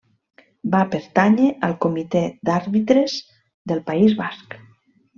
[0.75, 3.23] Va pertànyer al Comitè d'Àrbitres
[3.69, 4.63] del País Basc.